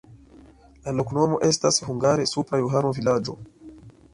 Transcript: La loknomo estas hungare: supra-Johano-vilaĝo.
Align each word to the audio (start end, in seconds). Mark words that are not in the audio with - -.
La 0.87 0.93
loknomo 0.99 1.37
estas 1.49 1.79
hungare: 1.91 2.27
supra-Johano-vilaĝo. 2.33 3.37